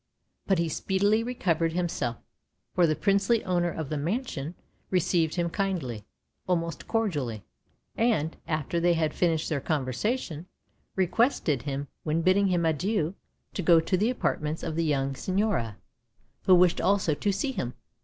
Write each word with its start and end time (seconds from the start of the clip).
But 0.47 0.57
he 0.57 0.67
speedily 0.67 1.21
recovered 1.21 1.73
himself; 1.73 2.17
for 2.73 2.87
the 2.87 2.95
princely 2.95 3.43
owner 3.45 3.69
of 3.69 3.89
the 3.89 3.99
mansion 3.99 4.55
received 4.89 5.35
him 5.35 5.51
kindly, 5.51 6.05
almost 6.47 6.87
cordially, 6.87 7.43
and, 7.95 8.35
after 8.47 8.79
they 8.79 8.95
had 8.95 9.13
finished 9.13 9.47
their 9.47 9.61
conversation, 9.61 10.47
requested 10.95 11.61
him, 11.61 11.87
when 12.01 12.23
bidding 12.23 12.47
him 12.47 12.65
adieu, 12.65 13.13
to 13.53 13.61
go 13.61 13.79
to 13.79 13.95
the 13.95 14.09
apartments 14.09 14.63
of 14.63 14.75
the 14.75 14.85
young 14.85 15.13
Signora, 15.13 15.77
who 16.45 16.55
wished 16.55 16.81
also 16.81 17.13
to 17.13 17.31
see 17.31 17.51
him. 17.51 17.75